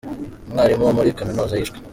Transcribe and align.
Umwarimu 0.47 0.83
wo 0.87 0.93
muri 0.97 1.15
kaminuza 1.17 1.53
yishwe 1.59 1.77